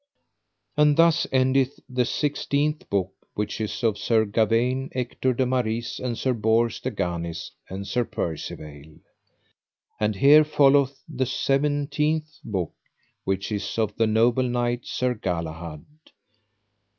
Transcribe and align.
_And 0.79 0.95
thus 0.95 1.27
endeth 1.31 1.79
the 1.87 2.05
sixteenth 2.05 2.89
book, 2.89 3.11
which 3.35 3.61
is 3.61 3.83
of 3.83 3.99
Sir 3.99 4.25
Gawaine, 4.25 4.89
Ector 4.95 5.31
de 5.35 5.45
Maris, 5.45 5.99
and 5.99 6.17
Sir 6.17 6.33
Bors 6.33 6.79
de 6.79 6.89
Ganis, 6.89 7.51
and 7.69 7.85
Sir 7.85 8.03
Percivale. 8.03 9.01
And 9.99 10.15
here 10.15 10.43
followeth 10.43 11.03
the 11.07 11.27
seven 11.27 11.85
teenth 11.85 12.39
book, 12.43 12.73
which 13.25 13.51
is 13.51 13.77
of 13.77 13.95
the 13.95 14.07
noble 14.07 14.41
knight 14.41 14.87
Sir 14.87 15.13
Galahad. 15.13 15.85